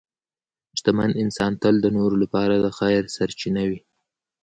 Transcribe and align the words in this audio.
شتمن 0.79 1.09
انسان 1.23 1.51
تل 1.61 1.75
د 1.81 1.87
نورو 1.97 2.15
لپاره 2.23 2.55
د 2.57 2.67
خیر 2.77 3.01
سرچینه 3.15 3.63
وي. 3.69 3.79